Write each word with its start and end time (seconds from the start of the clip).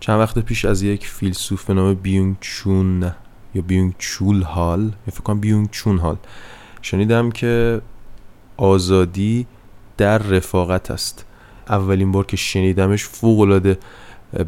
چند 0.00 0.20
وقت 0.20 0.38
پیش 0.38 0.64
از 0.64 0.82
یک 0.82 1.06
فیلسوف 1.06 1.64
به 1.64 1.74
نام 1.74 1.94
بیونگ 1.94 2.36
چون 2.40 3.12
یا 3.54 3.62
بیونگ 3.62 3.94
چول 3.98 4.42
هال 4.42 4.82
یا 4.82 5.12
فکر 5.12 5.20
کنم 5.20 5.40
بیونگ 5.40 5.70
چون 5.70 5.98
هال 5.98 6.16
شنیدم 6.82 7.30
که 7.30 7.80
آزادی 8.56 9.46
در 9.96 10.18
رفاقت 10.18 10.90
است. 10.90 11.24
اولین 11.68 12.12
بار 12.12 12.26
که 12.26 12.36
شنیدمش 12.36 13.04
فوق 13.04 13.40
العاده 13.40 13.78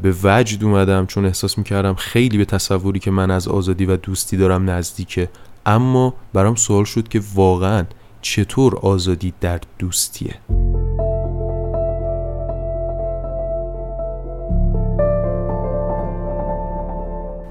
به 0.03 0.15
وجد 0.23 0.65
اومدم 0.65 1.07
چون 1.07 1.25
احساس 1.25 1.59
می‌کردم 1.59 1.95
خیلی 1.95 2.39
به 2.39 2.45
تصوری 2.45 2.99
که 2.99 3.11
من 3.11 3.31
از 3.31 3.49
آزادی 3.49 3.85
و 3.85 3.97
دوستی 3.97 4.37
دارم 4.37 4.71
نزدیکه. 4.71 5.29
اما 5.67 6.15
برام 6.33 6.55
سوال 6.55 6.85
شد 6.85 7.09
که 7.09 7.23
واقعا 7.35 7.85
چطور 8.23 8.77
آزادی 8.77 9.33
در 9.41 9.61
دوستیه؟ 9.79 10.35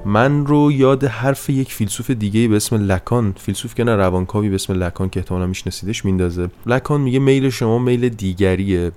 من 0.05 0.45
رو 0.45 0.71
یاد 0.71 1.03
حرف 1.03 1.49
یک 1.49 1.73
فیلسوف 1.73 2.11
دیگه 2.11 2.47
به 2.47 2.55
اسم 2.55 2.75
لکان 2.75 3.33
فیلسوف 3.37 3.75
که 3.75 3.83
نه 3.83 3.95
روانکاوی 3.95 4.49
به 4.49 4.55
اسم 4.55 4.73
لکان 4.73 5.09
که 5.09 5.19
احتمالا 5.19 5.47
میشناسیدش 5.47 6.05
میندازه. 6.05 6.49
لکان 6.65 7.01
میگه 7.01 7.19
میل 7.19 7.49
شما 7.49 7.79
میل 7.79 8.09
دیگریه. 8.09 8.91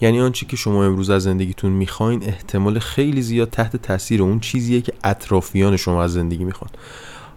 یعنی 0.00 0.20
آنچه 0.20 0.46
که 0.46 0.56
شما 0.56 0.84
امروز 0.84 1.10
از 1.10 1.22
زندگیتون 1.22 1.72
می‌خواین 1.72 2.22
احتمال 2.24 2.78
خیلی 2.78 3.22
زیاد 3.22 3.50
تحت 3.50 3.76
تاثیر 3.76 4.22
اون 4.22 4.40
چیزیه 4.40 4.80
که 4.80 4.92
اطرافیان 5.04 5.76
شما 5.76 6.02
از 6.02 6.12
زندگی 6.12 6.44
می‌خوان. 6.44 6.70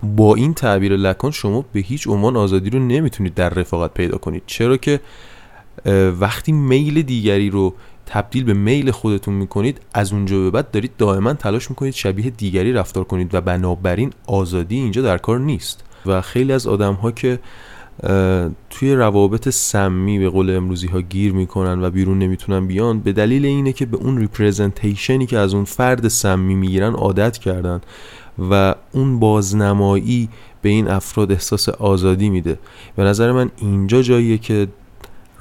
با 0.03 0.35
این 0.35 0.53
تعبیر 0.53 0.95
لکان 0.95 1.31
شما 1.31 1.65
به 1.73 1.79
هیچ 1.79 2.07
عنوان 2.07 2.37
آزادی 2.37 2.69
رو 2.69 2.79
نمی‌تونید 2.79 3.33
در 3.33 3.49
رفاقت 3.49 3.93
پیدا 3.93 4.17
کنید. 4.17 4.43
چرا 4.45 4.77
که 4.77 4.99
وقتی 6.19 6.51
میل 6.51 7.01
دیگری 7.01 7.49
رو 7.49 7.73
تبدیل 8.05 8.43
به 8.43 8.53
میل 8.53 8.91
خودتون 8.91 9.33
می‌کنید 9.33 9.81
از 9.93 10.13
اونجا 10.13 10.39
به 10.39 10.51
بعد 10.51 10.71
دارید 10.71 10.91
دائما 10.97 11.33
تلاش 11.33 11.69
می‌کنید 11.69 11.93
شبیه 11.93 12.29
دیگری 12.29 12.73
رفتار 12.73 13.03
کنید 13.03 13.35
و 13.35 13.41
بنابراین 13.41 14.13
آزادی 14.27 14.75
اینجا 14.75 15.01
در 15.01 15.17
کار 15.17 15.39
نیست. 15.39 15.83
و 16.05 16.21
خیلی 16.21 16.53
از 16.53 16.67
آدم 16.67 16.93
ها 16.93 17.11
که 17.11 17.39
توی 18.69 18.95
روابط 18.95 19.49
سمی 19.49 20.19
به 20.19 20.29
قول 20.29 20.55
امروزی 20.55 20.87
ها 20.87 21.01
گیر 21.01 21.33
می‌کنن 21.33 21.83
و 21.83 21.89
بیرون 21.89 22.19
نمی‌تونن 22.19 22.67
بیان 22.67 22.99
به 22.99 23.13
دلیل 23.13 23.45
اینه 23.45 23.73
که 23.73 23.85
به 23.85 23.97
اون 23.97 24.17
ریپرزنتیشنی 24.17 25.25
که 25.25 25.37
از 25.37 25.53
اون 25.53 25.63
فرد 25.63 26.07
سمی 26.07 26.55
می‌گیرن 26.55 26.93
عادت 26.93 27.37
کردن 27.37 27.81
و 28.49 28.75
اون 28.91 29.19
بازنمایی 29.19 30.29
به 30.61 30.69
این 30.69 30.87
افراد 30.87 31.31
احساس 31.31 31.69
آزادی 31.69 32.29
میده. 32.29 32.59
به 32.95 33.03
نظر 33.03 33.31
من 33.31 33.51
اینجا 33.57 34.01
جاییه 34.01 34.37
که 34.37 34.67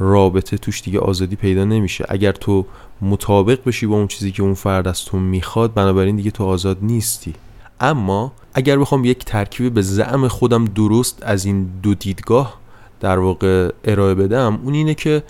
رابطه 0.02 0.56
توش 0.56 0.82
دیگه 0.82 0.98
آزادی 0.98 1.36
پیدا 1.36 1.64
نمیشه. 1.64 2.04
اگر 2.08 2.32
تو 2.32 2.66
مطابق 3.02 3.64
بشی 3.66 3.86
با 3.86 3.96
اون 3.96 4.06
چیزی 4.06 4.32
که 4.32 4.42
اون 4.42 4.54
فرد 4.54 4.88
از 4.88 5.04
تو 5.04 5.18
می‌خواد 5.18 5.74
بنابراین 5.74 6.16
دیگه 6.16 6.30
تو 6.30 6.44
آزاد 6.44 6.78
نیستی. 6.82 7.34
اما 7.80 8.32
اگر 8.54 8.78
بخوام 8.78 9.04
یک 9.04 9.24
ترکیب 9.24 9.74
به 9.74 9.82
زعم 9.82 10.28
خودم 10.28 10.64
درست 10.64 11.22
از 11.22 11.44
این 11.44 11.66
دو 11.82 11.94
دیدگاه 11.94 12.60
در 13.00 13.18
واقع 13.18 13.72
ارائه 13.84 14.14
بدم 14.14 14.60
اون 14.64 14.74
اینه 14.74 14.94
که 14.94 15.22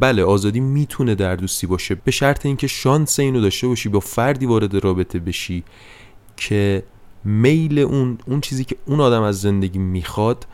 بله 0.00 0.24
آزادی 0.24 0.60
می‌تونه 0.60 1.14
در 1.14 1.36
دوستی 1.36 1.66
باشه. 1.66 1.94
به 1.94 2.10
شرط 2.10 2.46
اینکه 2.46 2.66
شانس 2.66 3.20
اینو 3.20 3.40
داشته 3.40 3.68
باشی 3.68 3.88
با 3.88 4.00
فردی 4.00 4.46
وارد 4.46 4.84
رابطه 4.84 5.18
بشی 5.18 5.64
که 6.36 6.82
میل 7.24 7.78
اون 7.78 8.18
اون 8.26 8.40
چیزی 8.40 8.64
که 8.64 8.76
اون 8.86 9.00
آدم 9.00 9.22
از 9.22 9.40
زندگی 9.40 9.78
می‌خواد 9.78 10.46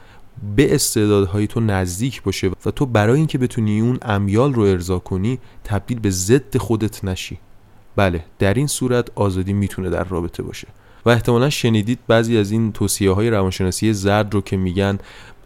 به 0.56 0.74
استعدادهای 0.74 1.46
تو 1.46 1.60
نزدیک 1.60 2.22
باشه 2.22 2.50
و 2.66 2.70
تو 2.70 2.86
برای 2.86 3.16
اینکه 3.16 3.38
بتونی 3.38 3.80
اون 3.80 3.98
امیال 4.02 4.55
رو 4.55 4.62
ارضا 4.62 4.98
کنی 4.98 5.38
تبدیل 5.64 5.98
به 5.98 6.10
ضد 6.10 6.56
خودت 6.56 7.05
نشی. 7.05 7.38
بله 7.96 8.24
در 8.38 8.55
این 8.55 8.66
صورت 8.66 9.08
آزادی 9.14 9.52
می‌تونه 9.52 9.91
در 9.91 10.05
رابطه 10.05 10.42
باشه. 10.42 10.68
و 11.06 11.11
احتمالا 11.11 11.50
شنیدید 11.50 11.98
بعضی 12.08 12.38
از 12.38 12.50
این 12.50 12.72
توصیه 12.72 13.11
های 13.11 13.30
روانشناسی 13.30 13.92
زرد 13.92 14.34
رو 14.34 14.41
که 14.41 14.56
میگن 14.56 14.98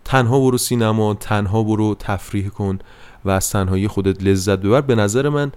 تنها 0.05 0.41
برو 0.41 0.59
سینما 0.59 1.15
تنها 1.15 1.63
برو 1.63 1.95
تفریح 1.99 2.49
کن 2.49 2.79
و 3.25 3.31
از 3.31 3.51
تنهایی 3.51 3.89
خودت 3.89 4.23
لذت 4.23 4.59
ببر. 4.59 4.81
به 4.81 4.95
نظر 4.95 5.29
من 5.29 5.53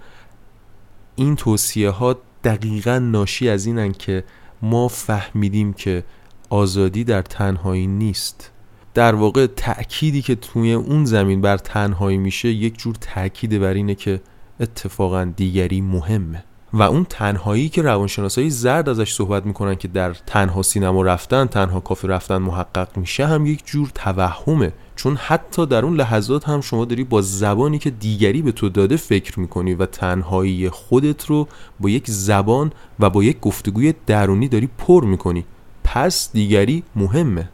این 1.15 1.35
توصیه 1.35 1.89
ها 1.89 2.15
دقیقا 2.43 2.99
ناشی 2.99 3.49
از 3.49 3.65
اینن 3.65 3.91
که 3.91 4.23
ما 4.61 4.87
فهمیدیم 4.87 5.73
که 5.73 6.03
آزادی 6.49 7.03
در 7.03 7.21
تنهایی 7.21 7.87
نیست. 7.87 8.51
در 8.97 9.15
واقع 9.15 9.47
تأکیدی 9.47 10.21
که 10.21 10.35
توی 10.35 10.73
اون 10.73 11.05
زمین 11.05 11.41
بر 11.41 11.57
تنهایی 11.57 12.17
میشه 12.17 12.49
یک 12.49 12.77
جور 12.77 12.95
تأکید 13.01 13.59
بر 13.59 13.73
اینه 13.73 13.95
که 13.95 14.21
اتفاقا 14.59 15.23
دیگری 15.35 15.81
مهمه. 15.81 16.43
و 16.73 16.81
اون 16.81 17.05
تنهایی 17.09 17.69
که 17.69 17.81
روانشناسایی 17.81 18.49
زرد 18.49 18.89
ازش 18.89 19.13
صحبت 19.13 19.45
می‌کنن 19.45 19.75
که 19.75 19.87
در 19.87 20.13
تنها 20.13 20.61
سینما 20.61 21.01
رفتن 21.01 21.45
تنها 21.45 21.79
کافه 21.79 22.07
رفتن 22.07 22.37
محقق 22.37 22.97
میشه 22.97 23.27
هم 23.27 23.45
یک 23.45 23.65
جور 23.65 23.89
توهمه. 23.95 24.73
چون 24.95 25.15
حتی 25.15 25.65
در 25.65 25.85
اون 25.85 25.95
لحظات 25.95 26.49
هم 26.49 26.61
شما 26.61 26.85
داری 26.85 27.03
با 27.03 27.21
زبانی 27.21 27.79
که 27.79 27.89
دیگری 27.89 28.41
به 28.41 28.51
تو 28.51 28.69
داده 28.69 28.97
فکر 28.97 29.39
می‌کنی 29.39 29.73
و 29.73 29.85
تنهایی 29.85 30.69
خودت 30.69 31.25
رو 31.25 31.47
با 31.79 31.89
یک 31.89 32.03
زبان 32.07 32.71
و 32.99 33.09
با 33.09 33.23
یک 33.23 33.39
گفتگوی 33.39 33.93
درونی 34.07 34.47
داری 34.47 34.69
پر 34.77 35.05
می‌کنی. 35.05 35.45
پس 35.83 36.31
دیگری 36.33 36.83
مهمه. 36.95 37.49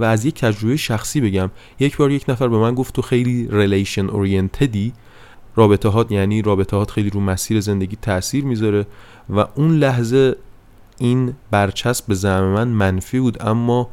و 0.00 0.04
از 0.04 0.24
یک 0.24 0.40
تجربه 0.40 0.76
شخصی 0.76 1.20
بگم. 1.20 1.50
یک 1.80 1.96
بار 1.96 2.10
یک 2.10 2.24
نفر 2.28 2.48
به 2.48 2.58
من 2.58 2.74
گفت 2.74 2.94
تو 2.94 3.02
خیلی 3.02 3.48
relation 3.50 4.06
oriented 4.06 4.82
ی 4.82 4.92
رابطه 5.56 5.88
هات 5.88 6.12
یعنی 6.12 6.42
رابطه 6.42 6.76
هات 6.76 6.90
خیلی 6.90 7.10
رو 7.10 7.20
مسیر 7.20 7.60
زندگی 7.60 7.96
تاثیر 8.02 8.44
می‌ذاره 8.44 8.86
و 9.30 9.46
اون 9.54 9.76
لحظه 9.76 10.36
این 10.98 11.34
برچسب 11.50 12.06
به 12.06 12.14
زعم 12.14 12.44
من 12.44 12.68
منفی 12.68 13.20
بود. 13.20 13.46
اما 13.46 13.90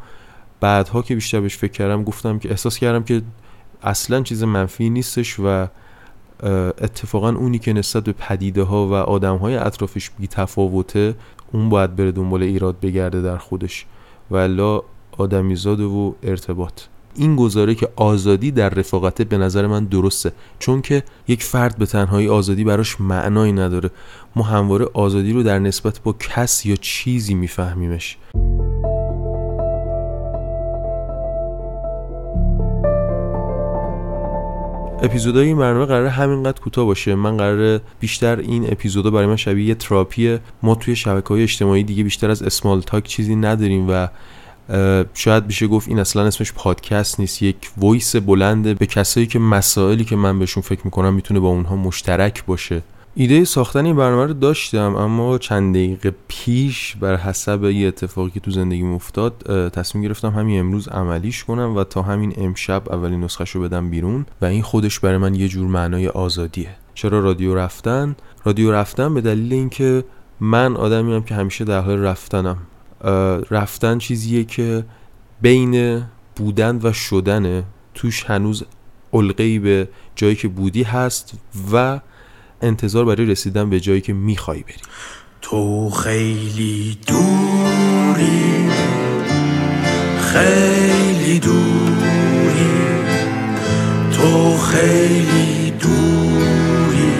بعدها 0.59 1.01
که 1.01 1.15
بیشتر 1.15 1.39
بهش 1.39 1.57
فکر 1.57 1.71
کردم 1.71 2.03
گفتم 2.03 2.39
که 2.39 2.49
احساس 2.49 2.77
کردم 2.77 3.03
که 3.03 3.21
اصلا 3.83 4.21
چیز 4.21 4.43
منفی 4.43 4.89
نیستش 4.89 5.39
و 5.39 5.67
اتفاقا 6.81 7.29
اونی 7.29 7.59
که 7.59 7.73
نسبت 7.73 8.03
به 8.03 8.11
پدیده 8.11 8.63
ها 8.63 8.87
و 8.87 8.93
آدم 8.93 9.35
های 9.35 9.55
اطرافش 9.55 10.09
بی 10.19 10.27
تفاوته 10.27 11.15
اون 11.51 11.69
باید 11.69 11.95
بره 11.95 12.11
دنبال 12.11 12.43
ایراد 12.43 12.79
بگرده 12.79 13.21
در 13.21 13.37
خودش. 13.37 13.85
و 14.31 14.35
آدمیزاد 15.17 15.79
و 15.79 16.15
ارتباط. 16.23 16.81
این 17.15 17.35
گزاره 17.35 17.75
که 17.75 17.89
آزادی 17.95 18.51
در 18.51 18.69
رفاقته 18.69 19.23
به 19.23 19.37
نظر 19.37 19.67
من 19.67 19.85
درسته 19.85 20.31
چون 20.59 20.81
که 20.81 21.03
یک 21.27 21.43
فرد 21.43 21.77
به 21.77 21.85
تنهایی 21.85 22.29
آزادی 22.29 22.63
براش 22.63 23.01
معنایی 23.01 23.51
نداره. 23.51 23.89
ما 24.35 24.43
همواره 24.43 24.87
آزادی 24.93 25.33
رو 25.33 25.43
در 25.43 25.59
نسبت 25.59 25.99
با 26.03 26.13
کس 26.13 26.65
یا 26.65 26.75
چیزی 26.75 27.33
میفهمیمش. 27.33 28.17
اپیزودهای 35.03 35.47
این 35.47 35.57
برنامه 35.57 35.85
قرار 35.85 36.07
همینقدر 36.07 36.61
کوتاه 36.61 36.85
باشه. 36.85 37.15
من 37.15 37.37
قرار 37.37 37.81
بیشتر 37.99 38.39
این 38.39 38.71
اپیزودا 38.71 39.11
برای 39.11 39.25
من 39.25 39.35
شبیه 39.35 39.65
یه 39.65 39.75
تراپیه 39.75 40.39
ما 40.63 40.75
توی 40.75 40.95
شبکه 40.95 41.27
های 41.27 41.43
اجتماعی 41.43 41.83
دیگه 41.83 42.03
بیشتر 42.03 42.29
از 42.29 42.43
small 42.43 42.81
talk 42.81 43.03
چیزی 43.03 43.35
نداریم 43.35 43.89
و 43.89 44.07
شاید 45.13 45.47
بشه 45.47 45.67
گفت 45.67 45.87
این 45.87 45.99
اصلا 45.99 46.25
اسمش 46.25 46.53
پادکست 46.53 47.19
نیست 47.19 47.41
یک 47.41 47.71
voice 47.77 48.15
بلنده 48.15 48.73
به 48.73 48.85
کسایی 48.85 49.27
که 49.27 49.39
مسائلی 49.39 50.05
که 50.05 50.15
من 50.15 50.39
بهشون 50.39 50.63
فکر 50.63 50.81
می‌کنم 50.85 51.13
می‌تونه 51.13 51.39
با 51.39 51.47
اونها 51.47 51.75
مشترک 51.75 52.45
باشه. 52.45 52.81
ایده 53.17 53.45
ساختن 53.45 53.85
این 53.85 53.95
برنامه 53.95 54.25
رو 54.25 54.33
داشتم 54.33 54.95
اما 54.95 55.37
چند 55.37 55.75
دقیقه 55.75 56.15
پیش 56.27 56.95
بر 56.95 57.15
حسب 57.15 57.63
یه 57.63 57.87
اتفاقی 57.87 58.29
که 58.29 58.39
تو 58.39 58.51
زندگی 58.51 58.83
افتاد 58.83 59.33
تصمیم 59.69 60.03
گرفتم 60.03 60.29
همین 60.29 60.59
امروز 60.59 60.87
عملیش 60.87 61.43
کنم 61.43 61.75
و 61.75 61.83
تا 61.83 62.01
همین 62.01 62.33
امشب 62.37 62.83
اولین 62.89 63.23
نسخه 63.23 63.45
رو 63.53 63.61
بدم 63.61 63.89
بیرون 63.89 64.25
و 64.41 64.45
این 64.45 64.61
خودش 64.61 64.99
برای 64.99 65.17
من 65.17 65.35
یه 65.35 65.47
جور 65.47 65.67
معنای 65.67 66.07
آزادیه. 66.07 66.69
چرا 66.93 67.19
رادیو 67.19 67.55
رفتن؟ 67.55 68.15
رادیو 68.45 68.71
رفتن 68.71 69.13
به 69.13 69.21
دلیل 69.21 69.53
اینکه 69.53 70.03
من 70.39 70.75
آدمی 70.75 71.13
هم 71.13 71.23
که 71.23 71.35
همیشه 71.35 71.65
در 71.65 71.79
حال 71.79 71.99
رفتنم. 71.99 72.57
رفتن 73.51 73.97
چیزیه 73.97 74.43
که 74.43 74.85
بین 75.41 76.03
بودن 76.35 76.79
و 76.83 76.93
شدنه. 76.93 77.63
توش 77.93 78.23
هنوز 78.23 78.63
علقه‌ای 79.13 79.59
به 79.59 79.87
جایی 80.15 80.35
که 80.35 80.47
بودی 80.47 80.83
هست 80.83 81.33
و 81.71 81.99
انتظار 82.61 83.05
برای 83.05 83.25
رسیدن 83.25 83.69
به 83.69 83.79
جایی 83.79 84.01
که 84.01 84.13
می‌خوای 84.13 84.63
بری. 84.63 84.75
تو 85.41 85.89
خیلی 85.89 86.97
دوری 87.07 88.69
خیلی 90.19 91.39
دوری. 91.39 91.65
تو 94.13 94.57
خیلی 94.57 95.71
دوری 95.71 97.13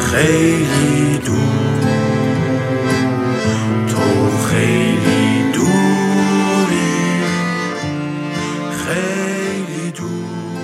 خیلی 0.00 1.18
دوری. 1.18 1.81
Hey 8.92 9.90
do. 9.92 10.61